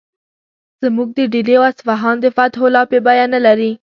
زموږ 0.81 1.09
د 1.17 1.19
ډیلي 1.33 1.53
او 1.59 1.63
اصفهان 1.71 2.15
د 2.21 2.25
فتحو 2.35 2.67
لاپې 2.75 2.99
بیه 3.05 3.25
نه 3.33 3.39
لري. 3.45 3.71